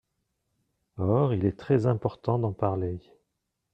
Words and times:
Or 0.97 1.31
il 1.35 1.45
est 1.45 1.51
très 1.59 1.85
important 1.85 2.39
d’en 2.39 2.53
parler. 2.53 2.99